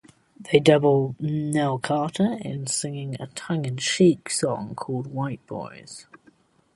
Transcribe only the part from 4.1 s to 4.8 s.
song